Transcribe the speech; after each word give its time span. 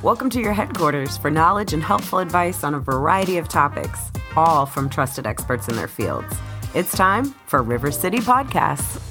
Welcome 0.00 0.30
to 0.30 0.40
your 0.40 0.52
headquarters 0.52 1.16
for 1.16 1.28
knowledge 1.28 1.72
and 1.72 1.82
helpful 1.82 2.20
advice 2.20 2.62
on 2.62 2.72
a 2.72 2.78
variety 2.78 3.36
of 3.36 3.48
topics, 3.48 4.12
all 4.36 4.64
from 4.64 4.88
trusted 4.88 5.26
experts 5.26 5.66
in 5.66 5.74
their 5.74 5.88
fields. 5.88 6.36
It's 6.72 6.92
time 6.92 7.34
for 7.46 7.64
River 7.64 7.90
City 7.90 8.18
Podcasts. 8.18 9.07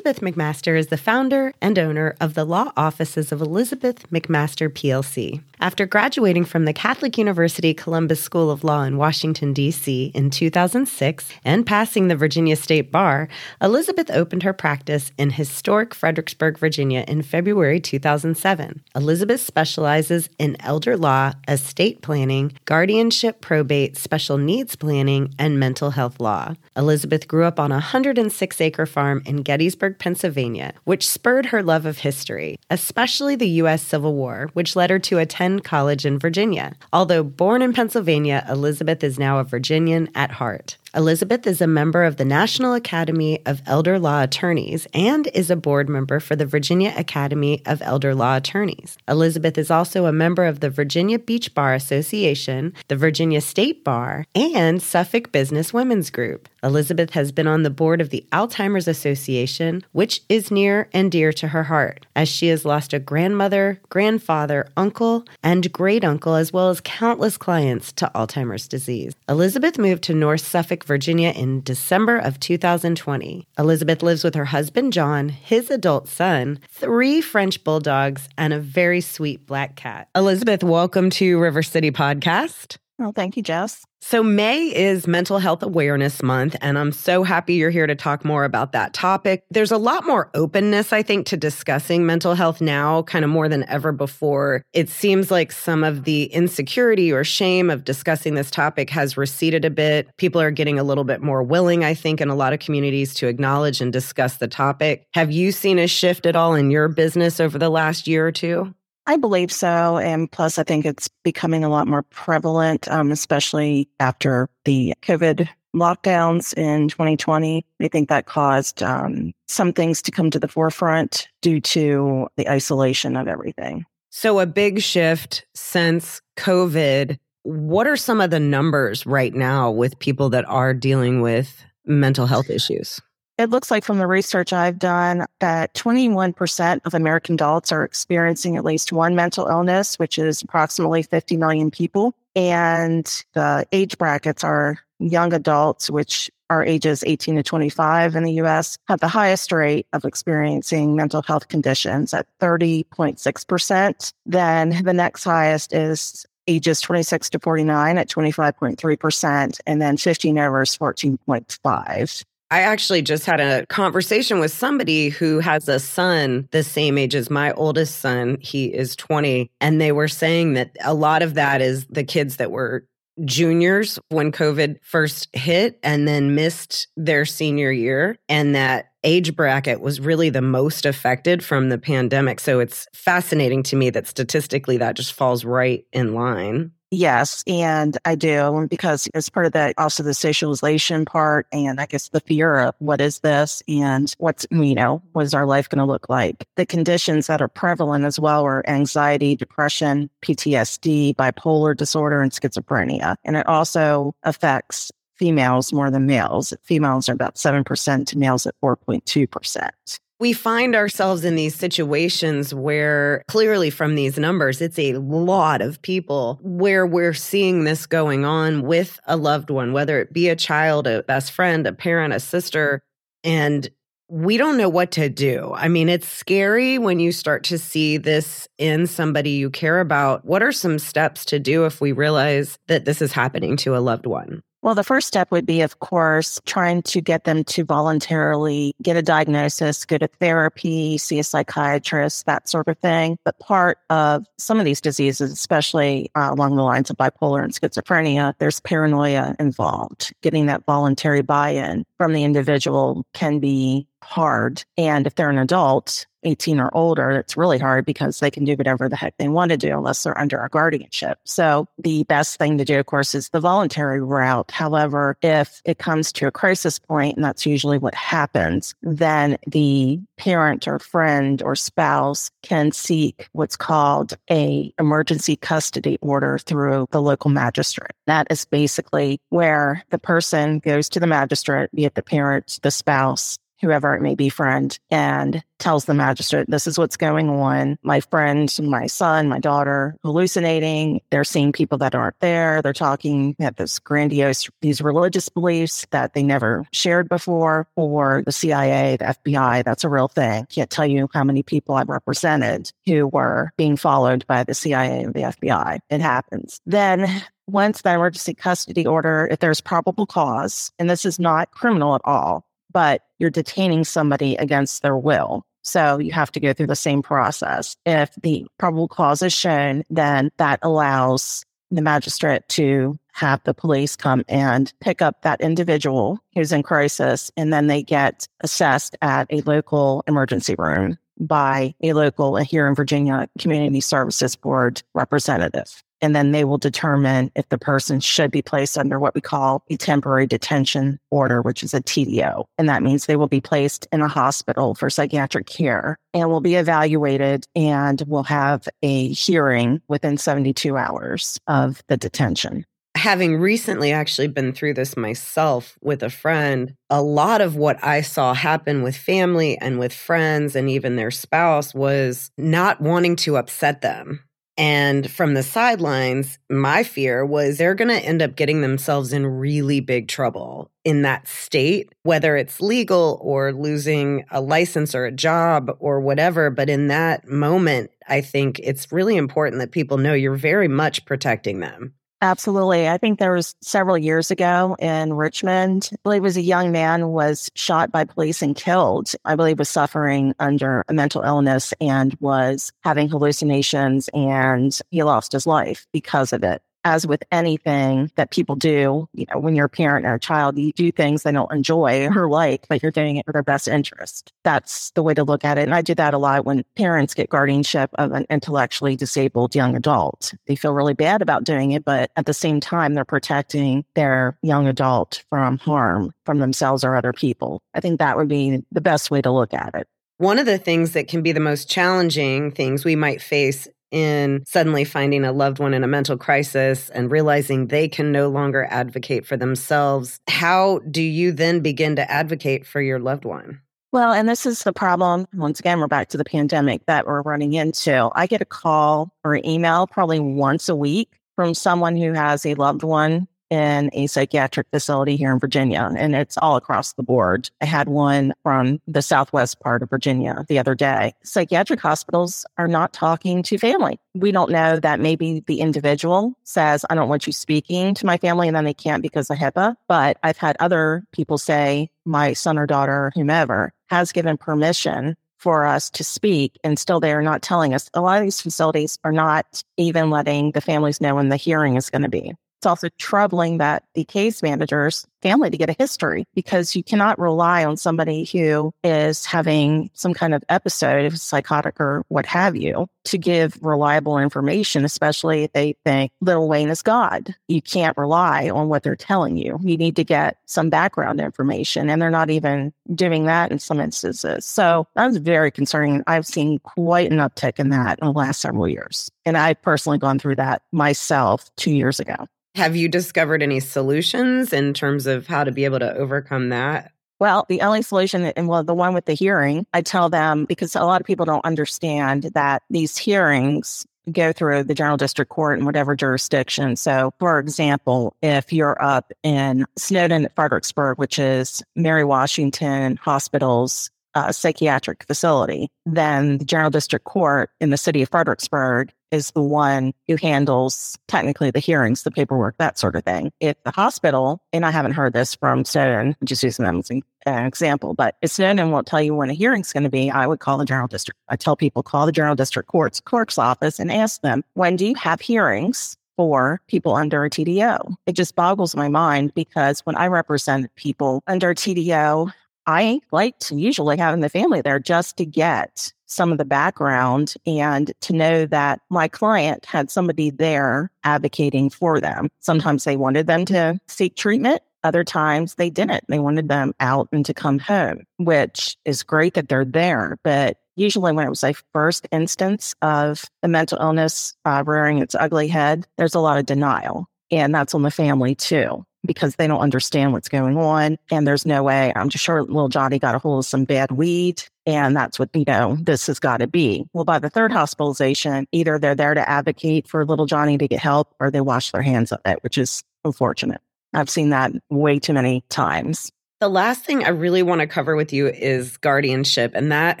Elizabeth 0.10 0.34
McMaster 0.34 0.76
is 0.76 0.88
the 0.88 0.96
founder 0.96 1.54
and 1.62 1.78
owner 1.78 2.16
of 2.20 2.34
the 2.34 2.44
law 2.44 2.72
offices 2.76 3.30
of 3.30 3.40
Elizabeth 3.40 4.10
McMaster 4.10 4.68
PLC. 4.68 5.40
After 5.60 5.86
graduating 5.86 6.46
from 6.46 6.64
the 6.64 6.72
Catholic 6.72 7.16
University 7.16 7.74
Columbus 7.74 8.20
School 8.20 8.50
of 8.50 8.64
Law 8.64 8.82
in 8.82 8.96
Washington, 8.96 9.52
D.C. 9.52 10.10
in 10.14 10.30
2006 10.30 11.28
and 11.44 11.66
passing 11.66 12.08
the 12.08 12.16
Virginia 12.16 12.56
State 12.56 12.90
Bar, 12.90 13.28
Elizabeth 13.60 14.10
opened 14.10 14.42
her 14.42 14.54
practice 14.54 15.12
in 15.16 15.30
historic 15.30 15.94
Fredericksburg, 15.94 16.58
Virginia 16.58 17.04
in 17.06 17.22
February 17.22 17.78
2007. 17.78 18.82
Elizabeth 18.96 19.42
specializes 19.42 20.28
in 20.38 20.56
elder 20.60 20.96
law, 20.96 21.34
estate 21.46 22.02
planning, 22.02 22.52
guardianship, 22.64 23.40
probate, 23.40 23.96
special 23.96 24.38
needs 24.38 24.74
planning, 24.74 25.32
and 25.38 25.60
mental 25.60 25.90
health 25.90 26.18
law. 26.18 26.54
Elizabeth 26.74 27.28
grew 27.28 27.44
up 27.44 27.60
on 27.60 27.70
a 27.70 27.74
106 27.74 28.60
acre 28.60 28.86
farm 28.86 29.22
in 29.26 29.42
Gettysburg, 29.42 29.99
Pennsylvania, 30.00 30.74
which 30.82 31.08
spurred 31.08 31.46
her 31.46 31.62
love 31.62 31.86
of 31.86 31.98
history, 31.98 32.58
especially 32.68 33.36
the 33.36 33.48
U.S. 33.62 33.82
Civil 33.82 34.14
War, 34.14 34.50
which 34.54 34.74
led 34.74 34.90
her 34.90 34.98
to 34.98 35.18
attend 35.18 35.62
college 35.62 36.04
in 36.04 36.18
Virginia. 36.18 36.74
Although 36.92 37.22
born 37.22 37.62
in 37.62 37.72
Pennsylvania, 37.72 38.44
Elizabeth 38.48 39.04
is 39.04 39.18
now 39.18 39.38
a 39.38 39.44
Virginian 39.44 40.08
at 40.16 40.32
heart. 40.32 40.76
Elizabeth 40.92 41.46
is 41.46 41.60
a 41.60 41.68
member 41.68 42.02
of 42.02 42.16
the 42.16 42.24
National 42.24 42.74
Academy 42.74 43.40
of 43.46 43.62
Elder 43.64 43.96
Law 43.96 44.22
Attorneys 44.22 44.88
and 44.92 45.28
is 45.28 45.48
a 45.48 45.54
board 45.54 45.88
member 45.88 46.18
for 46.18 46.34
the 46.34 46.46
Virginia 46.46 46.92
Academy 46.96 47.62
of 47.64 47.80
Elder 47.80 48.12
Law 48.12 48.36
Attorneys. 48.36 48.98
Elizabeth 49.06 49.56
is 49.56 49.70
also 49.70 50.06
a 50.06 50.12
member 50.12 50.46
of 50.46 50.58
the 50.58 50.68
Virginia 50.68 51.16
Beach 51.16 51.54
Bar 51.54 51.74
Association, 51.74 52.74
the 52.88 52.96
Virginia 52.96 53.40
State 53.40 53.84
Bar, 53.84 54.26
and 54.34 54.82
Suffolk 54.82 55.30
Business 55.30 55.72
Women's 55.72 56.10
Group. 56.10 56.48
Elizabeth 56.62 57.10
has 57.10 57.30
been 57.30 57.46
on 57.46 57.62
the 57.62 57.70
board 57.70 58.00
of 58.00 58.10
the 58.10 58.26
Alzheimer's 58.32 58.88
Association, 58.88 59.82
which 59.92 60.22
is 60.28 60.50
near 60.50 60.88
and 60.92 61.10
dear 61.10 61.32
to 61.32 61.48
her 61.48 61.64
heart, 61.64 62.04
as 62.16 62.28
she 62.28 62.48
has 62.48 62.64
lost 62.64 62.92
a 62.92 62.98
grandmother, 62.98 63.80
grandfather, 63.88 64.68
uncle, 64.76 65.24
and 65.42 65.72
great 65.72 66.04
uncle, 66.04 66.34
as 66.34 66.52
well 66.52 66.68
as 66.68 66.80
countless 66.80 67.36
clients 67.38 67.92
to 67.92 68.10
Alzheimer's 68.14 68.68
disease. 68.68 69.14
Elizabeth 69.28 69.78
moved 69.78 70.02
to 70.02 70.14
North 70.14 70.42
Suffolk 70.42 70.79
Virginia 70.84 71.30
in 71.30 71.62
December 71.62 72.18
of 72.18 72.40
2020. 72.40 73.46
Elizabeth 73.58 74.02
lives 74.02 74.24
with 74.24 74.34
her 74.34 74.46
husband, 74.46 74.92
John, 74.92 75.28
his 75.28 75.70
adult 75.70 76.08
son, 76.08 76.60
three 76.68 77.20
French 77.20 77.62
bulldogs, 77.64 78.28
and 78.36 78.52
a 78.52 78.60
very 78.60 79.00
sweet 79.00 79.46
black 79.46 79.76
cat. 79.76 80.08
Elizabeth, 80.14 80.62
welcome 80.62 81.10
to 81.10 81.38
River 81.38 81.62
City 81.62 81.90
Podcast. 81.90 82.76
Well, 83.00 83.12
thank 83.12 83.34
you, 83.38 83.42
Jess. 83.42 83.82
So, 84.02 84.22
May 84.22 84.66
is 84.66 85.06
Mental 85.06 85.38
Health 85.38 85.62
Awareness 85.62 86.22
Month, 86.22 86.54
and 86.60 86.78
I'm 86.78 86.92
so 86.92 87.22
happy 87.22 87.54
you're 87.54 87.70
here 87.70 87.86
to 87.86 87.94
talk 87.94 88.26
more 88.26 88.44
about 88.44 88.72
that 88.72 88.92
topic. 88.92 89.42
There's 89.50 89.70
a 89.70 89.78
lot 89.78 90.06
more 90.06 90.30
openness, 90.34 90.92
I 90.92 91.02
think, 91.02 91.26
to 91.28 91.38
discussing 91.38 92.04
mental 92.04 92.34
health 92.34 92.60
now, 92.60 93.02
kind 93.04 93.24
of 93.24 93.30
more 93.30 93.48
than 93.48 93.66
ever 93.70 93.92
before. 93.92 94.62
It 94.74 94.90
seems 94.90 95.30
like 95.30 95.50
some 95.50 95.82
of 95.82 96.04
the 96.04 96.24
insecurity 96.24 97.10
or 97.10 97.24
shame 97.24 97.70
of 97.70 97.84
discussing 97.84 98.34
this 98.34 98.50
topic 98.50 98.90
has 98.90 99.16
receded 99.16 99.64
a 99.64 99.70
bit. 99.70 100.14
People 100.18 100.42
are 100.42 100.50
getting 100.50 100.78
a 100.78 100.84
little 100.84 101.04
bit 101.04 101.22
more 101.22 101.42
willing, 101.42 101.82
I 101.82 101.94
think, 101.94 102.20
in 102.20 102.28
a 102.28 102.34
lot 102.34 102.52
of 102.52 102.58
communities 102.60 103.14
to 103.14 103.28
acknowledge 103.28 103.80
and 103.80 103.90
discuss 103.90 104.36
the 104.36 104.48
topic. 104.48 105.06
Have 105.14 105.30
you 105.32 105.52
seen 105.52 105.78
a 105.78 105.86
shift 105.86 106.26
at 106.26 106.36
all 106.36 106.54
in 106.54 106.70
your 106.70 106.88
business 106.88 107.40
over 107.40 107.58
the 107.58 107.70
last 107.70 108.06
year 108.06 108.26
or 108.26 108.32
two? 108.32 108.74
I 109.06 109.16
believe 109.16 109.50
so. 109.50 109.98
And 109.98 110.30
plus, 110.30 110.58
I 110.58 110.62
think 110.62 110.84
it's 110.84 111.08
becoming 111.24 111.64
a 111.64 111.68
lot 111.68 111.88
more 111.88 112.02
prevalent, 112.02 112.88
um, 112.88 113.10
especially 113.10 113.88
after 113.98 114.48
the 114.64 114.94
COVID 115.02 115.48
lockdowns 115.74 116.56
in 116.56 116.88
2020. 116.88 117.64
I 117.80 117.88
think 117.88 118.08
that 118.08 118.26
caused 118.26 118.82
um, 118.82 119.32
some 119.48 119.72
things 119.72 120.02
to 120.02 120.10
come 120.10 120.30
to 120.30 120.38
the 120.38 120.48
forefront 120.48 121.28
due 121.42 121.60
to 121.60 122.28
the 122.36 122.48
isolation 122.48 123.16
of 123.16 123.28
everything. 123.28 123.84
So, 124.10 124.40
a 124.40 124.46
big 124.46 124.80
shift 124.80 125.46
since 125.54 126.20
COVID. 126.36 127.18
What 127.42 127.86
are 127.86 127.96
some 127.96 128.20
of 128.20 128.30
the 128.30 128.40
numbers 128.40 129.06
right 129.06 129.32
now 129.32 129.70
with 129.70 129.98
people 129.98 130.28
that 130.30 130.44
are 130.46 130.74
dealing 130.74 131.22
with 131.22 131.64
mental 131.86 132.26
health 132.26 132.50
issues? 132.50 133.00
It 133.40 133.48
looks 133.48 133.70
like 133.70 133.84
from 133.84 133.96
the 133.96 134.06
research 134.06 134.52
I've 134.52 134.78
done 134.78 135.24
that 135.38 135.72
21% 135.72 136.80
of 136.84 136.92
American 136.92 137.36
adults 137.36 137.72
are 137.72 137.82
experiencing 137.84 138.58
at 138.58 138.66
least 138.66 138.92
one 138.92 139.14
mental 139.14 139.46
illness, 139.46 139.98
which 139.98 140.18
is 140.18 140.42
approximately 140.42 141.02
50 141.02 141.38
million 141.38 141.70
people. 141.70 142.12
And 142.36 143.06
the 143.32 143.64
age 143.72 143.96
brackets 143.96 144.44
are 144.44 144.76
young 144.98 145.32
adults, 145.32 145.88
which 145.88 146.30
are 146.50 146.62
ages 146.62 147.02
18 147.06 147.36
to 147.36 147.42
25 147.42 148.14
in 148.14 148.24
the 148.24 148.32
US, 148.42 148.76
have 148.88 149.00
the 149.00 149.08
highest 149.08 149.52
rate 149.52 149.86
of 149.94 150.04
experiencing 150.04 150.94
mental 150.94 151.22
health 151.22 151.48
conditions 151.48 152.12
at 152.12 152.26
30.6%. 152.40 154.12
Then 154.26 154.82
the 154.84 154.92
next 154.92 155.24
highest 155.24 155.72
is 155.72 156.26
ages 156.46 156.82
26 156.82 157.30
to 157.30 157.38
49 157.38 157.96
at 157.96 158.08
25.3%, 158.08 159.60
and 159.66 159.80
then 159.80 159.96
15 159.96 160.38
over 160.38 160.60
is 160.60 160.76
14.5. 160.76 162.24
I 162.50 162.62
actually 162.62 163.02
just 163.02 163.26
had 163.26 163.40
a 163.40 163.64
conversation 163.66 164.40
with 164.40 164.50
somebody 164.50 165.08
who 165.08 165.38
has 165.38 165.68
a 165.68 165.78
son 165.78 166.48
the 166.50 166.64
same 166.64 166.98
age 166.98 167.14
as 167.14 167.30
my 167.30 167.52
oldest 167.52 168.00
son. 168.00 168.38
He 168.40 168.66
is 168.66 168.96
20. 168.96 169.50
And 169.60 169.80
they 169.80 169.92
were 169.92 170.08
saying 170.08 170.54
that 170.54 170.72
a 170.82 170.92
lot 170.94 171.22
of 171.22 171.34
that 171.34 171.62
is 171.62 171.86
the 171.86 172.02
kids 172.02 172.36
that 172.36 172.50
were 172.50 172.86
juniors 173.24 173.98
when 174.08 174.32
COVID 174.32 174.78
first 174.82 175.28
hit 175.34 175.78
and 175.82 176.08
then 176.08 176.34
missed 176.34 176.88
their 176.96 177.24
senior 177.24 177.70
year. 177.70 178.16
And 178.28 178.54
that 178.54 178.90
age 179.04 179.36
bracket 179.36 179.80
was 179.80 180.00
really 180.00 180.30
the 180.30 180.42
most 180.42 180.84
affected 180.84 181.44
from 181.44 181.68
the 181.68 181.78
pandemic. 181.78 182.40
So 182.40 182.60
it's 182.60 182.86
fascinating 182.94 183.62
to 183.64 183.76
me 183.76 183.90
that 183.90 184.06
statistically 184.06 184.76
that 184.78 184.96
just 184.96 185.12
falls 185.12 185.44
right 185.44 185.84
in 185.92 186.14
line. 186.14 186.72
Yes, 186.92 187.44
and 187.46 187.96
I 188.04 188.16
do 188.16 188.66
because 188.68 189.08
it's 189.14 189.28
part 189.28 189.46
of 189.46 189.52
that 189.52 189.74
also 189.78 190.02
the 190.02 190.12
socialization 190.12 191.04
part 191.04 191.46
and 191.52 191.80
I 191.80 191.86
guess 191.86 192.08
the 192.08 192.18
fear 192.18 192.58
of 192.58 192.74
what 192.80 193.00
is 193.00 193.20
this 193.20 193.62
and 193.68 194.12
what's 194.18 194.44
you 194.50 194.74
know, 194.74 195.00
what 195.12 195.24
is 195.24 195.32
our 195.32 195.46
life 195.46 195.68
going 195.68 195.78
to 195.78 195.84
look 195.84 196.08
like? 196.08 196.44
The 196.56 196.66
conditions 196.66 197.28
that 197.28 197.40
are 197.40 197.48
prevalent 197.48 198.04
as 198.04 198.18
well 198.18 198.44
are 198.44 198.68
anxiety, 198.68 199.36
depression, 199.36 200.10
PTSD, 200.22 201.14
bipolar 201.14 201.76
disorder, 201.76 202.22
and 202.22 202.32
schizophrenia. 202.32 203.14
And 203.24 203.36
it 203.36 203.46
also 203.46 204.12
affects 204.24 204.90
females 205.14 205.72
more 205.72 205.92
than 205.92 206.06
males. 206.06 206.52
Females 206.64 207.08
are 207.08 207.12
about 207.12 207.36
7% 207.36 208.06
to 208.06 208.18
males 208.18 208.46
at 208.46 208.54
4.2% 208.60 209.70
we 210.20 210.34
find 210.34 210.76
ourselves 210.76 211.24
in 211.24 211.34
these 211.34 211.54
situations 211.54 212.54
where 212.54 213.24
clearly 213.26 213.70
from 213.70 213.94
these 213.94 214.18
numbers, 214.18 214.60
it's 214.60 214.78
a 214.78 214.92
lot 214.98 215.62
of 215.62 215.80
people 215.80 216.38
where 216.42 216.86
we're 216.86 217.14
seeing 217.14 217.64
this 217.64 217.86
going 217.86 218.26
on 218.26 218.62
with 218.62 219.00
a 219.06 219.16
loved 219.16 219.48
one, 219.48 219.72
whether 219.72 219.98
it 219.98 220.12
be 220.12 220.28
a 220.28 220.36
child, 220.36 220.86
a 220.86 221.02
best 221.04 221.32
friend, 221.32 221.66
a 221.66 221.72
parent, 221.72 222.12
a 222.12 222.20
sister. 222.20 222.82
And 223.24 223.68
we 224.08 224.36
don't 224.36 224.58
know 224.58 224.68
what 224.68 224.90
to 224.92 225.08
do. 225.08 225.52
I 225.54 225.68
mean, 225.68 225.88
it's 225.88 226.08
scary 226.08 226.76
when 226.76 227.00
you 227.00 227.12
start 227.12 227.44
to 227.44 227.58
see 227.58 227.96
this 227.96 228.46
in 228.58 228.86
somebody 228.86 229.30
you 229.30 229.48
care 229.48 229.80
about. 229.80 230.26
What 230.26 230.42
are 230.42 230.52
some 230.52 230.78
steps 230.78 231.24
to 231.26 231.38
do 231.38 231.64
if 231.64 231.80
we 231.80 231.92
realize 231.92 232.58
that 232.68 232.84
this 232.84 233.00
is 233.00 233.12
happening 233.12 233.56
to 233.58 233.74
a 233.74 233.78
loved 233.78 234.06
one? 234.06 234.42
Well, 234.62 234.74
the 234.74 234.84
first 234.84 235.08
step 235.08 235.30
would 235.30 235.46
be, 235.46 235.62
of 235.62 235.78
course, 235.78 236.38
trying 236.44 236.82
to 236.82 237.00
get 237.00 237.24
them 237.24 237.44
to 237.44 237.64
voluntarily 237.64 238.74
get 238.82 238.94
a 238.94 239.00
diagnosis, 239.02 239.86
go 239.86 239.96
to 239.96 240.06
therapy, 240.06 240.98
see 240.98 241.18
a 241.18 241.24
psychiatrist, 241.24 242.26
that 242.26 242.46
sort 242.46 242.68
of 242.68 242.76
thing. 242.78 243.16
But 243.24 243.38
part 243.38 243.78
of 243.88 244.26
some 244.36 244.58
of 244.58 244.66
these 244.66 244.82
diseases, 244.82 245.32
especially 245.32 246.10
uh, 246.14 246.28
along 246.32 246.56
the 246.56 246.62
lines 246.62 246.90
of 246.90 246.98
bipolar 246.98 247.42
and 247.42 247.54
schizophrenia, 247.54 248.34
there's 248.38 248.60
paranoia 248.60 249.34
involved. 249.38 250.12
Getting 250.20 250.44
that 250.46 250.66
voluntary 250.66 251.22
buy 251.22 251.50
in 251.50 251.86
from 251.96 252.12
the 252.12 252.22
individual 252.22 253.06
can 253.14 253.38
be 253.38 253.86
hard. 254.02 254.64
And 254.76 255.06
if 255.06 255.14
they're 255.14 255.30
an 255.30 255.38
adult, 255.38 256.06
18 256.22 256.60
or 256.60 256.70
older, 256.74 257.10
it's 257.10 257.36
really 257.36 257.58
hard 257.58 257.84
because 257.84 258.20
they 258.20 258.30
can 258.30 258.44
do 258.44 258.54
whatever 258.54 258.88
the 258.88 258.96
heck 258.96 259.16
they 259.18 259.28
want 259.28 259.50
to 259.50 259.56
do 259.56 259.76
unless 259.76 260.02
they're 260.02 260.18
under 260.18 260.38
our 260.38 260.48
guardianship. 260.48 261.18
So 261.24 261.66
the 261.78 262.04
best 262.04 262.36
thing 262.36 262.58
to 262.58 262.64
do, 262.64 262.78
of 262.78 262.86
course, 262.86 263.14
is 263.14 263.30
the 263.30 263.40
voluntary 263.40 264.00
route. 264.02 264.50
However, 264.50 265.16
if 265.22 265.62
it 265.64 265.78
comes 265.78 266.12
to 266.12 266.26
a 266.26 266.30
crisis 266.30 266.78
point, 266.78 267.16
and 267.16 267.24
that's 267.24 267.46
usually 267.46 267.78
what 267.78 267.94
happens, 267.94 268.74
then 268.82 269.38
the 269.46 270.00
parent 270.16 270.68
or 270.68 270.78
friend 270.78 271.42
or 271.42 271.56
spouse 271.56 272.30
can 272.42 272.72
seek 272.72 273.28
what's 273.32 273.56
called 273.56 274.16
a 274.30 274.72
emergency 274.78 275.36
custody 275.36 275.98
order 276.02 276.38
through 276.38 276.86
the 276.90 277.00
local 277.00 277.30
magistrate. 277.30 277.92
That 278.06 278.26
is 278.30 278.44
basically 278.44 279.20
where 279.30 279.82
the 279.90 279.98
person 279.98 280.58
goes 280.58 280.88
to 280.90 281.00
the 281.00 281.06
magistrate, 281.06 281.70
be 281.74 281.84
it 281.84 281.94
the 281.94 282.02
parent, 282.02 282.58
the 282.62 282.70
spouse, 282.70 283.38
whoever 283.60 283.94
it 283.94 284.02
may 284.02 284.14
be, 284.14 284.28
friend, 284.28 284.78
and 284.90 285.42
tells 285.58 285.84
the 285.84 285.94
magistrate, 285.94 286.48
this 286.48 286.66
is 286.66 286.78
what's 286.78 286.96
going 286.96 287.28
on. 287.28 287.78
My 287.82 288.00
friend, 288.00 288.52
my 288.62 288.86
son, 288.86 289.28
my 289.28 289.38
daughter 289.38 289.96
hallucinating. 290.02 291.00
They're 291.10 291.24
seeing 291.24 291.52
people 291.52 291.78
that 291.78 291.94
aren't 291.94 292.18
there. 292.20 292.62
They're 292.62 292.72
talking 292.72 293.36
at 293.38 293.56
this 293.56 293.78
grandiose, 293.78 294.48
these 294.62 294.80
religious 294.80 295.28
beliefs 295.28 295.86
that 295.90 296.14
they 296.14 296.22
never 296.22 296.66
shared 296.72 297.08
before, 297.08 297.68
or 297.76 298.22
the 298.24 298.32
CIA, 298.32 298.96
the 298.96 299.16
FBI. 299.24 299.64
That's 299.64 299.84
a 299.84 299.88
real 299.88 300.08
thing. 300.08 300.46
Can't 300.46 300.70
tell 300.70 300.86
you 300.86 301.08
how 301.12 301.24
many 301.24 301.42
people 301.42 301.74
I've 301.74 301.88
represented 301.88 302.72
who 302.86 303.06
were 303.08 303.52
being 303.56 303.76
followed 303.76 304.26
by 304.26 304.44
the 304.44 304.54
CIA 304.54 305.02
and 305.02 305.14
the 305.14 305.20
FBI. 305.20 305.80
It 305.90 306.00
happens. 306.00 306.60
Then 306.64 307.22
once 307.46 307.82
the 307.82 307.92
emergency 307.92 308.34
custody 308.34 308.86
order, 308.86 309.28
if 309.30 309.40
there's 309.40 309.60
probable 309.60 310.06
cause, 310.06 310.72
and 310.78 310.88
this 310.88 311.04
is 311.04 311.18
not 311.18 311.50
criminal 311.50 311.94
at 311.94 312.00
all, 312.04 312.44
but 312.72 313.02
you're 313.18 313.30
detaining 313.30 313.84
somebody 313.84 314.36
against 314.36 314.82
their 314.82 314.96
will. 314.96 315.44
So 315.62 315.98
you 315.98 316.12
have 316.12 316.32
to 316.32 316.40
go 316.40 316.52
through 316.52 316.68
the 316.68 316.76
same 316.76 317.02
process. 317.02 317.76
If 317.84 318.14
the 318.22 318.46
probable 318.58 318.88
cause 318.88 319.22
is 319.22 319.32
shown, 319.32 319.84
then 319.90 320.30
that 320.38 320.58
allows 320.62 321.44
the 321.70 321.82
magistrate 321.82 322.48
to 322.48 322.98
have 323.12 323.42
the 323.44 323.54
police 323.54 323.96
come 323.96 324.24
and 324.28 324.72
pick 324.80 325.02
up 325.02 325.22
that 325.22 325.40
individual 325.40 326.18
who's 326.34 326.52
in 326.52 326.62
crisis, 326.62 327.30
and 327.36 327.52
then 327.52 327.66
they 327.66 327.82
get 327.82 328.26
assessed 328.40 328.96
at 329.02 329.26
a 329.30 329.42
local 329.42 330.02
emergency 330.06 330.54
room 330.58 330.98
by 331.20 331.74
a 331.82 331.92
local 331.92 332.36
here 332.36 332.66
in 332.66 332.74
Virginia 332.74 333.28
Community 333.38 333.80
Services 333.80 334.36
Board 334.36 334.82
representative 334.94 335.82
and 336.00 336.14
then 336.14 336.32
they 336.32 336.44
will 336.44 336.58
determine 336.58 337.30
if 337.34 337.48
the 337.48 337.58
person 337.58 338.00
should 338.00 338.30
be 338.30 338.42
placed 338.42 338.78
under 338.78 338.98
what 338.98 339.14
we 339.14 339.20
call 339.20 339.62
a 339.70 339.76
temporary 339.76 340.26
detention 340.26 340.98
order, 341.10 341.42
which 341.42 341.62
is 341.62 341.74
a 341.74 341.80
TDO. 341.80 342.44
And 342.58 342.68
that 342.68 342.82
means 342.82 343.06
they 343.06 343.16
will 343.16 343.28
be 343.28 343.40
placed 343.40 343.86
in 343.92 344.00
a 344.00 344.08
hospital 344.08 344.74
for 344.74 344.90
psychiatric 344.90 345.46
care 345.46 345.96
and 346.14 346.28
will 346.28 346.40
be 346.40 346.56
evaluated 346.56 347.46
and 347.54 348.02
will 348.06 348.22
have 348.24 348.66
a 348.82 349.08
hearing 349.08 349.80
within 349.88 350.16
72 350.16 350.76
hours 350.76 351.38
of 351.46 351.82
the 351.88 351.96
detention. 351.96 352.64
Having 353.00 353.38
recently 353.38 353.92
actually 353.92 354.28
been 354.28 354.52
through 354.52 354.74
this 354.74 354.94
myself 354.94 355.78
with 355.80 356.02
a 356.02 356.10
friend, 356.10 356.74
a 356.90 357.00
lot 357.00 357.40
of 357.40 357.56
what 357.56 357.82
I 357.82 358.02
saw 358.02 358.34
happen 358.34 358.82
with 358.82 358.94
family 358.94 359.56
and 359.56 359.78
with 359.78 359.94
friends 359.94 360.54
and 360.54 360.68
even 360.68 360.96
their 360.96 361.10
spouse 361.10 361.74
was 361.74 362.30
not 362.36 362.82
wanting 362.82 363.16
to 363.16 363.38
upset 363.38 363.80
them 363.80 364.20
and 364.60 365.10
from 365.10 365.32
the 365.32 365.42
sidelines, 365.42 366.38
my 366.50 366.82
fear 366.82 367.24
was 367.24 367.56
they're 367.56 367.74
going 367.74 367.88
to 367.88 368.04
end 368.04 368.20
up 368.20 368.36
getting 368.36 368.60
themselves 368.60 369.10
in 369.10 369.24
really 369.24 369.80
big 369.80 370.06
trouble 370.06 370.70
in 370.84 371.00
that 371.00 371.26
state, 371.26 371.88
whether 372.02 372.36
it's 372.36 372.60
legal 372.60 373.18
or 373.22 373.54
losing 373.54 374.26
a 374.30 374.42
license 374.42 374.94
or 374.94 375.06
a 375.06 375.12
job 375.12 375.74
or 375.78 375.98
whatever. 375.98 376.50
But 376.50 376.68
in 376.68 376.88
that 376.88 377.26
moment, 377.26 377.90
I 378.06 378.20
think 378.20 378.60
it's 378.62 378.92
really 378.92 379.16
important 379.16 379.60
that 379.60 379.72
people 379.72 379.96
know 379.96 380.12
you're 380.12 380.36
very 380.36 380.68
much 380.68 381.06
protecting 381.06 381.60
them. 381.60 381.94
Absolutely. 382.22 382.86
I 382.86 382.98
think 382.98 383.18
there 383.18 383.32
was 383.32 383.54
several 383.62 383.96
years 383.96 384.30
ago 384.30 384.76
in 384.78 385.14
Richmond, 385.14 385.88
I 385.92 385.96
believe 386.02 386.18
it 386.18 386.22
was 386.22 386.36
a 386.36 386.42
young 386.42 386.70
man 386.70 387.08
was 387.08 387.50
shot 387.54 387.90
by 387.90 388.04
police 388.04 388.42
and 388.42 388.54
killed. 388.54 389.12
I 389.24 389.36
believe 389.36 389.58
was 389.58 389.70
suffering 389.70 390.34
under 390.38 390.84
a 390.88 390.92
mental 390.92 391.22
illness 391.22 391.72
and 391.80 392.14
was 392.20 392.72
having 392.82 393.08
hallucinations 393.08 394.10
and 394.12 394.78
he 394.90 395.02
lost 395.02 395.32
his 395.32 395.46
life 395.46 395.86
because 395.92 396.34
of 396.34 396.42
it 396.44 396.60
as 396.84 397.06
with 397.06 397.22
anything 397.30 398.10
that 398.16 398.30
people 398.30 398.56
do, 398.56 399.08
you 399.12 399.26
know, 399.32 399.40
when 399.40 399.54
you're 399.54 399.66
a 399.66 399.70
parent 399.70 400.06
or 400.06 400.14
a 400.14 400.20
child, 400.20 400.58
you 400.58 400.72
do 400.72 400.90
things 400.90 401.22
they 401.22 401.32
don't 401.32 401.52
enjoy 401.52 402.08
or 402.14 402.28
like, 402.28 402.66
but 402.68 402.82
you're 402.82 402.92
doing 402.92 403.16
it 403.16 403.26
for 403.26 403.32
their 403.32 403.42
best 403.42 403.68
interest. 403.68 404.32
That's 404.44 404.90
the 404.92 405.02
way 405.02 405.14
to 405.14 405.24
look 405.24 405.44
at 405.44 405.58
it. 405.58 405.62
And 405.62 405.74
I 405.74 405.82
do 405.82 405.94
that 405.94 406.14
a 406.14 406.18
lot 406.18 406.44
when 406.44 406.64
parents 406.76 407.14
get 407.14 407.28
guardianship 407.28 407.90
of 407.94 408.12
an 408.12 408.26
intellectually 408.30 408.96
disabled 408.96 409.54
young 409.54 409.76
adult. 409.76 410.34
They 410.46 410.56
feel 410.56 410.72
really 410.72 410.94
bad 410.94 411.22
about 411.22 411.44
doing 411.44 411.72
it, 411.72 411.84
but 411.84 412.10
at 412.16 412.26
the 412.26 412.34
same 412.34 412.60
time, 412.60 412.94
they're 412.94 413.04
protecting 413.04 413.84
their 413.94 414.38
young 414.42 414.66
adult 414.66 415.24
from 415.30 415.58
harm 415.58 416.12
from 416.24 416.38
themselves 416.38 416.84
or 416.84 416.96
other 416.96 417.12
people. 417.12 417.62
I 417.74 417.80
think 417.80 417.98
that 417.98 418.16
would 418.16 418.28
be 418.28 418.62
the 418.72 418.80
best 418.80 419.10
way 419.10 419.22
to 419.22 419.30
look 419.30 419.54
at 419.54 419.74
it. 419.74 419.86
One 420.18 420.38
of 420.38 420.46
the 420.46 420.58
things 420.58 420.92
that 420.92 421.08
can 421.08 421.22
be 421.22 421.32
the 421.32 421.40
most 421.40 421.70
challenging 421.70 422.50
things 422.50 422.84
we 422.84 422.94
might 422.94 423.22
face 423.22 423.66
in 423.90 424.44
suddenly 424.46 424.84
finding 424.84 425.24
a 425.24 425.32
loved 425.32 425.58
one 425.58 425.74
in 425.74 425.84
a 425.84 425.88
mental 425.88 426.16
crisis 426.16 426.90
and 426.90 427.10
realizing 427.10 427.66
they 427.66 427.88
can 427.88 428.12
no 428.12 428.28
longer 428.28 428.66
advocate 428.70 429.26
for 429.26 429.36
themselves. 429.36 430.20
How 430.28 430.80
do 430.90 431.02
you 431.02 431.32
then 431.32 431.60
begin 431.60 431.96
to 431.96 432.10
advocate 432.10 432.66
for 432.66 432.80
your 432.80 432.98
loved 432.98 433.24
one? 433.24 433.60
Well, 433.92 434.12
and 434.12 434.28
this 434.28 434.46
is 434.46 434.62
the 434.62 434.72
problem. 434.72 435.26
Once 435.34 435.58
again, 435.58 435.80
we're 435.80 435.88
back 435.88 436.08
to 436.10 436.16
the 436.16 436.24
pandemic 436.24 436.86
that 436.86 437.06
we're 437.06 437.22
running 437.22 437.54
into. 437.54 438.08
I 438.14 438.28
get 438.28 438.40
a 438.40 438.44
call 438.44 439.12
or 439.24 439.40
email 439.44 439.88
probably 439.88 440.20
once 440.20 440.68
a 440.68 440.76
week 440.76 441.08
from 441.34 441.54
someone 441.54 441.96
who 441.96 442.12
has 442.12 442.46
a 442.46 442.54
loved 442.54 442.84
one 442.84 443.26
in 443.50 443.90
a 443.92 444.06
psychiatric 444.06 444.68
facility 444.70 445.16
here 445.16 445.32
in 445.32 445.38
Virginia, 445.38 445.90
and 445.96 446.14
it's 446.14 446.38
all 446.38 446.56
across 446.56 446.92
the 446.92 447.02
board. 447.02 447.50
I 447.60 447.64
had 447.66 447.88
one 447.88 448.32
from 448.42 448.80
the 448.86 449.02
southwest 449.02 449.60
part 449.60 449.82
of 449.82 449.90
Virginia 449.90 450.44
the 450.48 450.58
other 450.58 450.74
day. 450.74 451.14
Psychiatric 451.24 451.80
hospitals 451.80 452.46
are 452.58 452.68
not 452.68 452.92
talking 452.92 453.42
to 453.42 453.58
family. 453.58 453.98
We 454.14 454.32
don't 454.32 454.50
know 454.50 454.78
that 454.78 455.00
maybe 455.00 455.40
the 455.46 455.60
individual 455.60 456.34
says, 456.44 456.84
I 456.88 456.94
don't 456.94 457.08
want 457.08 457.26
you 457.26 457.32
speaking 457.32 457.94
to 457.94 458.06
my 458.06 458.16
family, 458.16 458.46
and 458.48 458.56
then 458.56 458.64
they 458.64 458.74
can't 458.74 459.02
because 459.02 459.30
of 459.30 459.38
HIPAA. 459.38 459.76
But 459.88 460.18
I've 460.22 460.38
had 460.38 460.56
other 460.60 461.04
people 461.12 461.38
say, 461.38 461.90
my 462.04 462.32
son 462.32 462.58
or 462.58 462.66
daughter, 462.66 463.12
whomever, 463.14 463.72
has 463.88 464.12
given 464.12 464.36
permission 464.36 465.16
for 465.40 465.64
us 465.64 465.88
to 465.90 466.04
speak 466.04 466.58
and 466.62 466.78
still 466.78 467.00
they 467.00 467.12
are 467.12 467.22
not 467.22 467.40
telling 467.40 467.72
us. 467.72 467.88
A 467.94 468.02
lot 468.02 468.18
of 468.18 468.24
these 468.24 468.42
facilities 468.42 468.98
are 469.04 469.12
not 469.12 469.64
even 469.78 470.10
letting 470.10 470.52
the 470.52 470.60
families 470.60 471.00
know 471.00 471.14
when 471.14 471.30
the 471.30 471.36
hearing 471.36 471.76
is 471.76 471.88
going 471.88 472.02
to 472.02 472.10
be. 472.10 472.34
It's 472.60 472.66
also 472.66 472.90
troubling 472.98 473.56
that 473.56 473.84
the 473.94 474.04
case 474.04 474.42
manager's 474.42 475.06
family 475.22 475.50
to 475.50 475.56
get 475.56 475.70
a 475.70 475.76
history 475.78 476.26
because 476.34 476.74
you 476.74 476.82
cannot 476.82 477.18
rely 477.18 477.64
on 477.64 477.76
somebody 477.76 478.24
who 478.24 478.72
is 478.82 479.26
having 479.26 479.90
some 479.94 480.14
kind 480.14 480.34
of 480.34 480.42
episode, 480.48 481.04
of 481.04 481.18
psychotic 481.18 481.80
or 481.80 482.04
what 482.08 482.26
have 482.26 482.56
you, 482.56 482.86
to 483.04 483.18
give 483.18 483.58
reliable 483.62 484.18
information, 484.18 484.84
especially 484.84 485.44
if 485.44 485.52
they 485.52 485.74
think 485.84 486.12
little 486.20 486.48
Wayne 486.48 486.68
is 486.68 486.82
God. 486.82 487.34
You 487.48 487.62
can't 487.62 487.96
rely 487.96 488.50
on 488.50 488.68
what 488.68 488.82
they're 488.82 488.96
telling 488.96 489.36
you. 489.36 489.58
You 489.62 489.76
need 489.76 489.96
to 489.96 490.04
get 490.04 490.38
some 490.46 490.70
background 490.70 491.20
information, 491.20 491.88
and 491.90 492.00
they're 492.00 492.10
not 492.10 492.30
even 492.30 492.72
doing 492.94 493.26
that 493.26 493.50
in 493.52 493.58
some 493.58 493.80
instances. 493.80 494.44
So 494.44 494.86
that's 494.94 495.16
very 495.16 495.50
concerning. 495.50 496.02
I've 496.06 496.26
seen 496.26 496.58
quite 496.60 497.10
an 497.10 497.18
uptick 497.18 497.58
in 497.58 497.70
that 497.70 497.98
in 498.00 498.06
the 498.06 498.12
last 498.12 498.40
several 498.40 498.68
years. 498.68 499.10
And 499.24 499.36
I've 499.36 499.60
personally 499.62 499.98
gone 499.98 500.18
through 500.18 500.36
that 500.36 500.62
myself 500.72 501.50
two 501.56 501.72
years 501.72 502.00
ago. 502.00 502.26
Have 502.56 502.74
you 502.74 502.88
discovered 502.88 503.44
any 503.44 503.60
solutions 503.60 504.52
in 504.52 504.74
terms 504.74 505.06
of 505.10 505.26
how 505.26 505.44
to 505.44 505.52
be 505.52 505.64
able 505.64 505.80
to 505.80 505.94
overcome 505.94 506.48
that? 506.50 506.92
Well, 507.18 507.44
the 507.50 507.60
only 507.60 507.82
solution, 507.82 508.24
and 508.24 508.48
well, 508.48 508.64
the 508.64 508.74
one 508.74 508.94
with 508.94 509.04
the 509.04 509.12
hearing, 509.12 509.66
I 509.74 509.82
tell 509.82 510.08
them 510.08 510.46
because 510.46 510.74
a 510.74 510.84
lot 510.84 511.02
of 511.02 511.06
people 511.06 511.26
don't 511.26 511.44
understand 511.44 512.30
that 512.34 512.62
these 512.70 512.96
hearings 512.96 513.86
go 514.10 514.32
through 514.32 514.64
the 514.64 514.74
general 514.74 514.96
district 514.96 515.30
court 515.30 515.58
in 515.58 515.66
whatever 515.66 515.94
jurisdiction. 515.94 516.76
So, 516.76 517.12
for 517.18 517.38
example, 517.38 518.16
if 518.22 518.52
you're 518.52 518.82
up 518.82 519.12
in 519.22 519.66
Snowden 519.76 520.24
at 520.24 520.34
Fredericksburg, 520.34 520.98
which 520.98 521.18
is 521.18 521.62
Mary 521.76 522.04
Washington 522.04 522.96
Hospital's 522.96 523.90
uh, 524.14 524.32
psychiatric 524.32 525.04
facility, 525.04 525.68
then 525.86 526.38
the 526.38 526.44
general 526.44 526.70
district 526.70 527.04
court 527.04 527.50
in 527.60 527.70
the 527.70 527.76
city 527.76 528.02
of 528.02 528.08
Fredericksburg 528.08 528.92
is 529.10 529.30
the 529.32 529.42
one 529.42 529.92
who 530.08 530.16
handles 530.16 530.98
technically 531.08 531.50
the 531.50 531.58
hearings, 531.58 532.02
the 532.02 532.10
paperwork, 532.10 532.56
that 532.58 532.78
sort 532.78 532.96
of 532.96 533.04
thing. 533.04 533.32
If 533.40 533.62
the 533.64 533.70
hospital, 533.70 534.42
and 534.52 534.64
I 534.64 534.70
haven't 534.70 534.92
heard 534.92 535.12
this 535.12 535.34
from 535.34 535.64
Snowden, 535.64 536.16
just 536.24 536.42
using 536.42 536.64
them 536.64 536.78
as 536.78 536.90
an 536.90 537.02
example, 537.46 537.94
but 537.94 538.16
if 538.22 538.30
Snowden 538.30 538.70
won't 538.70 538.86
tell 538.86 539.02
you 539.02 539.14
when 539.14 539.30
a 539.30 539.34
hearing's 539.34 539.72
going 539.72 539.84
to 539.84 539.90
be, 539.90 540.10
I 540.10 540.26
would 540.26 540.40
call 540.40 540.58
the 540.58 540.64
general 540.64 540.88
district. 540.88 541.18
I 541.28 541.36
tell 541.36 541.56
people 541.56 541.82
call 541.82 542.06
the 542.06 542.12
general 542.12 542.34
district 542.34 542.68
court's 542.68 543.00
clerk's 543.00 543.38
office 543.38 543.78
and 543.78 543.90
ask 543.90 544.20
them, 544.22 544.44
when 544.54 544.76
do 544.76 544.86
you 544.86 544.94
have 544.94 545.20
hearings? 545.20 545.96
For 546.16 546.60
people 546.66 546.96
under 546.96 547.24
a 547.24 547.30
TDO. 547.30 547.94
It 548.04 548.12
just 548.12 548.36
boggles 548.36 548.76
my 548.76 548.88
mind 548.88 549.32
because 549.32 549.80
when 549.86 549.96
I 549.96 550.08
represent 550.08 550.74
people 550.74 551.22
under 551.26 551.54
TDO, 551.54 552.30
I 552.70 553.00
like 553.10 553.36
to 553.40 553.56
usually 553.56 553.98
have 553.98 554.14
in 554.14 554.20
the 554.20 554.28
family 554.28 554.60
there 554.60 554.78
just 554.78 555.16
to 555.16 555.26
get 555.26 555.92
some 556.06 556.30
of 556.30 556.38
the 556.38 556.44
background 556.44 557.34
and 557.44 557.92
to 558.02 558.12
know 558.12 558.46
that 558.46 558.80
my 558.90 559.08
client 559.08 559.66
had 559.66 559.90
somebody 559.90 560.30
there 560.30 560.92
advocating 561.02 561.68
for 561.68 562.00
them. 562.00 562.28
Sometimes 562.38 562.84
they 562.84 562.96
wanted 562.96 563.26
them 563.26 563.44
to 563.46 563.80
seek 563.88 564.14
treatment. 564.14 564.62
Other 564.84 565.02
times 565.02 565.56
they 565.56 565.68
didn't. 565.68 566.04
They 566.08 566.20
wanted 566.20 566.48
them 566.48 566.72
out 566.78 567.08
and 567.10 567.26
to 567.26 567.34
come 567.34 567.58
home, 567.58 568.04
which 568.18 568.76
is 568.84 569.02
great 569.02 569.34
that 569.34 569.48
they're 569.48 569.64
there. 569.64 570.16
But 570.22 570.58
usually 570.76 571.12
when 571.12 571.26
it 571.26 571.30
was 571.30 571.42
a 571.42 571.54
first 571.72 572.06
instance 572.12 572.76
of 572.82 573.24
the 573.42 573.48
mental 573.48 573.78
illness 573.80 574.32
uh, 574.44 574.62
rearing 574.64 574.98
its 574.98 575.16
ugly 575.16 575.48
head, 575.48 575.88
there's 575.98 576.14
a 576.14 576.20
lot 576.20 576.38
of 576.38 576.46
denial. 576.46 577.08
And 577.32 577.52
that's 577.52 577.74
on 577.74 577.82
the 577.82 577.90
family 577.90 578.36
too 578.36 578.84
because 579.06 579.36
they 579.36 579.46
don't 579.46 579.60
understand 579.60 580.12
what's 580.12 580.28
going 580.28 580.56
on. 580.56 580.98
And 581.10 581.26
there's 581.26 581.46
no 581.46 581.62
way. 581.62 581.92
I'm 581.96 582.08
just 582.08 582.24
sure 582.24 582.42
little 582.42 582.68
Johnny 582.68 582.98
got 582.98 583.14
a 583.14 583.18
hold 583.18 583.40
of 583.40 583.46
some 583.46 583.64
bad 583.64 583.90
weed. 583.92 584.42
And 584.66 584.96
that's 584.96 585.18
what, 585.18 585.30
you 585.34 585.44
know, 585.46 585.76
this 585.80 586.06
has 586.06 586.18
got 586.18 586.38
to 586.38 586.46
be. 586.46 586.86
Well, 586.92 587.04
by 587.04 587.18
the 587.18 587.30
third 587.30 587.52
hospitalization, 587.52 588.46
either 588.52 588.78
they're 588.78 588.94
there 588.94 589.14
to 589.14 589.28
advocate 589.28 589.88
for 589.88 590.04
little 590.04 590.26
Johnny 590.26 590.58
to 590.58 590.68
get 590.68 590.80
help 590.80 591.14
or 591.18 591.30
they 591.30 591.40
wash 591.40 591.72
their 591.72 591.82
hands 591.82 592.12
of 592.12 592.20
it, 592.24 592.42
which 592.42 592.58
is 592.58 592.82
unfortunate. 593.04 593.60
I've 593.94 594.10
seen 594.10 594.30
that 594.30 594.52
way 594.68 594.98
too 594.98 595.14
many 595.14 595.44
times. 595.48 596.12
The 596.40 596.48
last 596.48 596.86
thing 596.86 597.04
I 597.04 597.10
really 597.10 597.42
want 597.42 597.60
to 597.60 597.66
cover 597.66 597.94
with 597.94 598.14
you 598.14 598.28
is 598.28 598.78
guardianship. 598.78 599.52
And 599.54 599.70
that 599.72 600.00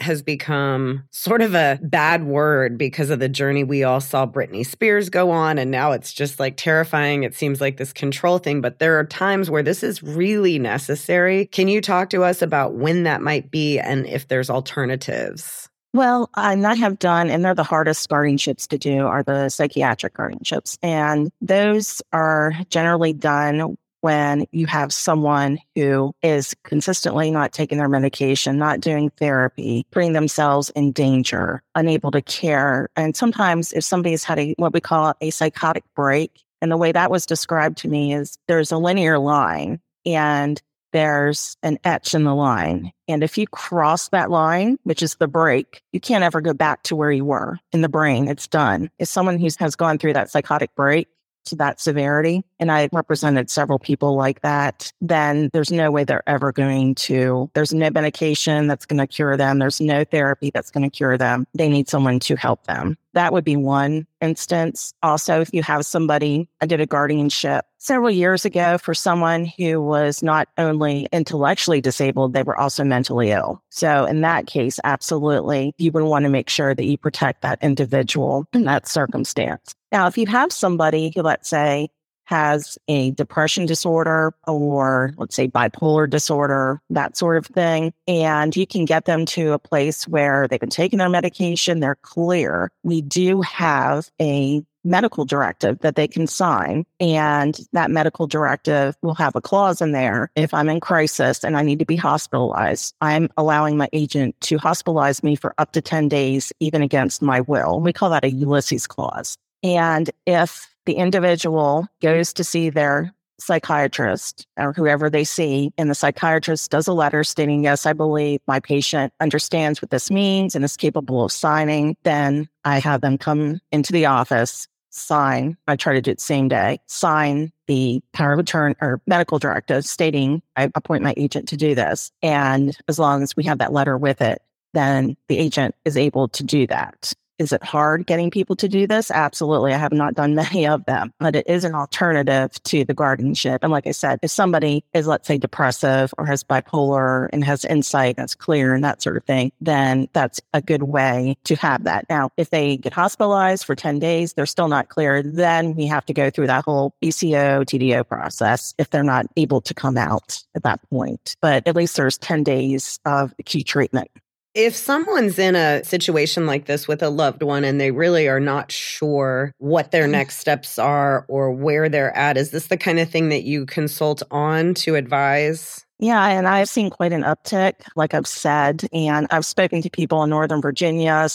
has 0.00 0.22
become 0.22 1.04
sort 1.10 1.42
of 1.42 1.54
a 1.54 1.78
bad 1.82 2.24
word 2.24 2.78
because 2.78 3.10
of 3.10 3.18
the 3.18 3.28
journey 3.28 3.62
we 3.62 3.84
all 3.84 4.00
saw 4.00 4.26
Britney 4.26 4.64
Spears 4.64 5.10
go 5.10 5.30
on. 5.30 5.58
And 5.58 5.70
now 5.70 5.92
it's 5.92 6.14
just 6.14 6.40
like 6.40 6.56
terrifying. 6.56 7.24
It 7.24 7.34
seems 7.34 7.60
like 7.60 7.76
this 7.76 7.92
control 7.92 8.38
thing, 8.38 8.62
but 8.62 8.78
there 8.78 8.98
are 8.98 9.04
times 9.04 9.50
where 9.50 9.62
this 9.62 9.82
is 9.82 10.02
really 10.02 10.58
necessary. 10.58 11.44
Can 11.44 11.68
you 11.68 11.82
talk 11.82 12.08
to 12.08 12.24
us 12.24 12.40
about 12.40 12.72
when 12.72 13.02
that 13.02 13.20
might 13.20 13.50
be 13.50 13.78
and 13.78 14.06
if 14.06 14.28
there's 14.28 14.48
alternatives? 14.48 15.68
Well, 15.92 16.30
and 16.36 16.66
I 16.66 16.76
have 16.76 16.98
done, 16.98 17.28
and 17.28 17.44
they're 17.44 17.54
the 17.54 17.64
hardest 17.64 18.08
guardianships 18.08 18.68
to 18.68 18.78
do, 18.78 19.06
are 19.06 19.24
the 19.24 19.50
psychiatric 19.50 20.14
guardianships. 20.14 20.78
And 20.82 21.30
those 21.42 22.00
are 22.12 22.54
generally 22.70 23.12
done 23.12 23.76
when 24.00 24.46
you 24.52 24.66
have 24.66 24.92
someone 24.92 25.58
who 25.74 26.14
is 26.22 26.54
consistently 26.64 27.30
not 27.30 27.52
taking 27.52 27.78
their 27.78 27.88
medication, 27.88 28.58
not 28.58 28.80
doing 28.80 29.10
therapy, 29.10 29.86
putting 29.90 30.12
themselves 30.12 30.70
in 30.70 30.92
danger, 30.92 31.62
unable 31.74 32.10
to 32.10 32.22
care. 32.22 32.88
And 32.96 33.16
sometimes 33.16 33.72
if 33.72 33.84
somebody's 33.84 34.24
had 34.24 34.38
a, 34.38 34.54
what 34.58 34.72
we 34.72 34.80
call 34.80 35.14
a 35.20 35.30
psychotic 35.30 35.84
break, 35.94 36.42
and 36.62 36.70
the 36.70 36.76
way 36.76 36.92
that 36.92 37.10
was 37.10 37.26
described 37.26 37.78
to 37.78 37.88
me 37.88 38.14
is 38.14 38.36
there's 38.46 38.72
a 38.72 38.78
linear 38.78 39.18
line 39.18 39.80
and 40.04 40.60
there's 40.92 41.56
an 41.62 41.78
etch 41.84 42.14
in 42.14 42.24
the 42.24 42.34
line. 42.34 42.92
And 43.06 43.22
if 43.22 43.38
you 43.38 43.46
cross 43.46 44.08
that 44.08 44.30
line, 44.30 44.76
which 44.82 45.02
is 45.02 45.14
the 45.14 45.28
break, 45.28 45.82
you 45.92 46.00
can't 46.00 46.24
ever 46.24 46.40
go 46.40 46.52
back 46.52 46.82
to 46.84 46.96
where 46.96 47.12
you 47.12 47.24
were 47.24 47.58
in 47.72 47.80
the 47.80 47.88
brain. 47.88 48.28
It's 48.28 48.48
done. 48.48 48.90
If 48.98 49.08
someone 49.08 49.38
who 49.38 49.48
has 49.58 49.76
gone 49.76 49.98
through 49.98 50.14
that 50.14 50.30
psychotic 50.30 50.74
break, 50.74 51.08
to 51.46 51.56
that 51.56 51.80
severity, 51.80 52.44
and 52.60 52.70
I 52.70 52.88
represented 52.92 53.50
several 53.50 53.78
people 53.78 54.14
like 54.14 54.42
that, 54.42 54.92
then 55.00 55.50
there's 55.52 55.72
no 55.72 55.90
way 55.90 56.04
they're 56.04 56.28
ever 56.28 56.52
going 56.52 56.94
to, 56.96 57.50
there's 57.54 57.74
no 57.74 57.90
medication 57.90 58.68
that's 58.68 58.86
going 58.86 58.98
to 58.98 59.06
cure 59.06 59.36
them. 59.36 59.58
There's 59.58 59.80
no 59.80 60.04
therapy 60.04 60.50
that's 60.52 60.70
going 60.70 60.88
to 60.88 60.96
cure 60.96 61.18
them. 61.18 61.46
They 61.54 61.68
need 61.68 61.88
someone 61.88 62.20
to 62.20 62.36
help 62.36 62.66
them. 62.66 62.96
That 63.14 63.32
would 63.32 63.44
be 63.44 63.56
one 63.56 64.06
instance. 64.20 64.94
Also, 65.02 65.40
if 65.40 65.52
you 65.52 65.64
have 65.64 65.84
somebody, 65.84 66.48
I 66.60 66.66
did 66.66 66.80
a 66.80 66.86
guardianship 66.86 67.64
several 67.78 68.10
years 68.10 68.44
ago 68.44 68.78
for 68.78 68.94
someone 68.94 69.46
who 69.46 69.80
was 69.80 70.22
not 70.22 70.48
only 70.58 71.08
intellectually 71.10 71.80
disabled, 71.80 72.34
they 72.34 72.44
were 72.44 72.58
also 72.58 72.84
mentally 72.84 73.30
ill. 73.32 73.62
So 73.70 74.04
in 74.04 74.20
that 74.20 74.46
case, 74.46 74.78
absolutely, 74.84 75.74
you 75.78 75.90
would 75.90 76.04
want 76.04 76.24
to 76.24 76.28
make 76.28 76.48
sure 76.48 76.74
that 76.74 76.84
you 76.84 76.98
protect 76.98 77.42
that 77.42 77.58
individual 77.62 78.46
in 78.52 78.64
that 78.64 78.86
circumstance. 78.86 79.74
Now, 79.90 80.06
if 80.06 80.16
you 80.16 80.26
have 80.26 80.52
somebody 80.52 81.10
who, 81.14 81.22
let's 81.22 81.48
say, 81.48 81.88
has 82.30 82.78
a 82.86 83.10
depression 83.10 83.66
disorder 83.66 84.32
or 84.46 85.12
let's 85.18 85.34
say 85.34 85.48
bipolar 85.48 86.08
disorder, 86.08 86.80
that 86.88 87.16
sort 87.16 87.36
of 87.36 87.46
thing. 87.46 87.92
And 88.06 88.56
you 88.56 88.68
can 88.68 88.84
get 88.84 89.04
them 89.04 89.26
to 89.26 89.52
a 89.52 89.58
place 89.58 90.06
where 90.06 90.46
they've 90.46 90.60
been 90.60 90.70
taking 90.70 91.00
their 91.00 91.08
medication, 91.08 91.80
they're 91.80 91.96
clear. 91.96 92.70
We 92.84 93.02
do 93.02 93.40
have 93.42 94.08
a 94.20 94.62
medical 94.84 95.24
directive 95.24 95.80
that 95.80 95.96
they 95.96 96.08
can 96.08 96.26
sign. 96.26 96.86
And 97.00 97.58
that 97.72 97.90
medical 97.90 98.26
directive 98.26 98.96
will 99.02 99.14
have 99.14 99.34
a 99.34 99.40
clause 99.40 99.80
in 99.80 99.92
there. 99.92 100.30
If 100.36 100.54
I'm 100.54 100.68
in 100.68 100.80
crisis 100.80 101.44
and 101.44 101.56
I 101.56 101.62
need 101.62 101.80
to 101.80 101.84
be 101.84 101.96
hospitalized, 101.96 102.94
I'm 103.00 103.28
allowing 103.36 103.76
my 103.76 103.88
agent 103.92 104.40
to 104.42 104.56
hospitalize 104.56 105.22
me 105.22 105.34
for 105.34 105.52
up 105.58 105.72
to 105.72 105.82
10 105.82 106.08
days, 106.08 106.52
even 106.60 106.80
against 106.80 107.22
my 107.22 107.40
will. 107.40 107.80
We 107.80 107.92
call 107.92 108.10
that 108.10 108.24
a 108.24 108.30
Ulysses 108.30 108.86
clause. 108.86 109.36
And 109.62 110.10
if 110.26 110.68
the 110.86 110.94
individual 110.94 111.86
goes 112.00 112.32
to 112.34 112.44
see 112.44 112.70
their 112.70 113.12
psychiatrist 113.38 114.46
or 114.58 114.72
whoever 114.72 115.08
they 115.08 115.24
see, 115.24 115.72
and 115.78 115.90
the 115.90 115.94
psychiatrist 115.94 116.70
does 116.70 116.86
a 116.86 116.92
letter 116.92 117.24
stating, 117.24 117.64
Yes, 117.64 117.86
I 117.86 117.92
believe 117.92 118.40
my 118.46 118.60
patient 118.60 119.12
understands 119.20 119.80
what 119.80 119.90
this 119.90 120.10
means 120.10 120.54
and 120.54 120.64
is 120.64 120.76
capable 120.76 121.24
of 121.24 121.32
signing, 121.32 121.96
then 122.02 122.48
I 122.64 122.78
have 122.80 123.00
them 123.00 123.18
come 123.18 123.60
into 123.72 123.92
the 123.92 124.06
office, 124.06 124.68
sign. 124.90 125.56
I 125.66 125.76
try 125.76 125.94
to 125.94 126.02
do 126.02 126.10
it 126.10 126.20
same 126.20 126.48
day, 126.48 126.80
sign 126.86 127.52
the 127.66 128.02
power 128.12 128.32
of 128.32 128.40
attorney 128.40 128.74
or 128.80 129.00
medical 129.06 129.38
directive 129.38 129.84
stating 129.84 130.42
I 130.56 130.70
appoint 130.74 131.02
my 131.02 131.14
agent 131.16 131.48
to 131.48 131.56
do 131.56 131.74
this. 131.74 132.10
And 132.22 132.76
as 132.88 132.98
long 132.98 133.22
as 133.22 133.36
we 133.36 133.44
have 133.44 133.58
that 133.58 133.72
letter 133.72 133.96
with 133.96 134.20
it, 134.20 134.42
then 134.74 135.16
the 135.28 135.38
agent 135.38 135.74
is 135.84 135.96
able 135.96 136.28
to 136.28 136.44
do 136.44 136.66
that. 136.66 137.12
Is 137.40 137.52
it 137.52 137.64
hard 137.64 138.06
getting 138.06 138.30
people 138.30 138.54
to 138.56 138.68
do 138.68 138.86
this? 138.86 139.10
Absolutely. 139.10 139.72
I 139.72 139.78
have 139.78 139.92
not 139.92 140.14
done 140.14 140.34
many 140.40 140.66
of 140.66 140.84
them, 140.84 141.12
but 141.18 141.34
it 141.34 141.48
is 141.48 141.64
an 141.64 141.74
alternative 141.74 142.62
to 142.64 142.84
the 142.84 142.92
guardianship. 142.92 143.60
And 143.62 143.72
like 143.72 143.86
I 143.86 143.92
said, 143.92 144.18
if 144.22 144.30
somebody 144.30 144.84
is, 144.92 145.06
let's 145.06 145.26
say, 145.26 145.38
depressive 145.38 146.12
or 146.18 146.26
has 146.26 146.44
bipolar 146.44 147.30
and 147.32 147.42
has 147.42 147.64
insight 147.64 148.16
that's 148.16 148.34
clear 148.34 148.74
and 148.74 148.84
that 148.84 149.00
sort 149.00 149.16
of 149.16 149.24
thing, 149.24 149.52
then 149.60 150.08
that's 150.12 150.40
a 150.52 150.60
good 150.60 150.82
way 150.82 151.38
to 151.44 151.56
have 151.56 151.84
that. 151.84 152.04
Now, 152.10 152.30
if 152.36 152.50
they 152.50 152.76
get 152.76 152.92
hospitalized 152.92 153.64
for 153.64 153.74
10 153.74 153.98
days, 153.98 154.34
they're 154.34 154.44
still 154.44 154.68
not 154.68 154.90
clear, 154.90 155.22
then 155.22 155.74
we 155.74 155.86
have 155.86 156.04
to 156.06 156.12
go 156.12 156.28
through 156.28 156.48
that 156.48 156.64
whole 156.66 156.94
ECO, 157.00 157.64
TDO 157.64 158.06
process 158.06 158.74
if 158.76 158.90
they're 158.90 159.02
not 159.02 159.24
able 159.38 159.62
to 159.62 159.72
come 159.72 159.96
out 159.96 160.42
at 160.54 160.62
that 160.64 160.80
point. 160.90 161.36
But 161.40 161.66
at 161.66 161.74
least 161.74 161.96
there's 161.96 162.18
10 162.18 162.44
days 162.44 163.00
of 163.06 163.32
acute 163.38 163.66
treatment. 163.66 164.10
If 164.54 164.74
someone's 164.74 165.38
in 165.38 165.54
a 165.54 165.84
situation 165.84 166.44
like 166.44 166.66
this 166.66 166.88
with 166.88 167.04
a 167.04 167.08
loved 167.08 167.42
one 167.42 167.62
and 167.62 167.80
they 167.80 167.92
really 167.92 168.26
are 168.28 168.40
not 168.40 168.72
sure 168.72 169.54
what 169.58 169.92
their 169.92 170.04
mm-hmm. 170.04 170.12
next 170.12 170.38
steps 170.38 170.76
are 170.76 171.24
or 171.28 171.52
where 171.52 171.88
they're 171.88 172.16
at, 172.16 172.36
is 172.36 172.50
this 172.50 172.66
the 172.66 172.76
kind 172.76 172.98
of 172.98 173.08
thing 173.08 173.28
that 173.28 173.44
you 173.44 173.64
consult 173.64 174.24
on 174.32 174.74
to 174.74 174.96
advise? 174.96 175.84
Yeah, 176.00 176.26
and 176.26 176.48
I've 176.48 176.68
seen 176.68 176.88
quite 176.90 177.12
an 177.12 177.22
uptick, 177.22 177.74
like 177.94 178.14
I've 178.14 178.26
said, 178.26 178.88
and 178.90 179.26
I've 179.30 179.44
spoken 179.44 179.82
to 179.82 179.90
people 179.90 180.22
in 180.24 180.30
Northern 180.30 180.62
Virginia, 180.62 181.28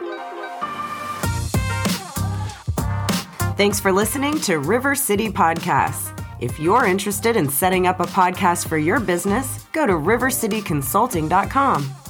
Thanks 3.57 3.81
for 3.81 3.91
listening 3.91 4.39
to 4.41 4.59
River 4.59 4.95
City 4.95 5.29
Podcasts. 5.29 6.22
If 6.43 6.59
you're 6.59 6.85
interested 6.85 7.37
in 7.37 7.47
setting 7.47 7.87
up 7.87 8.01
a 8.01 8.05
podcast 8.05 8.67
for 8.67 8.77
your 8.77 8.99
business, 8.99 9.65
go 9.71 9.87
to 9.87 9.93
rivercityconsulting.com. 9.93 12.02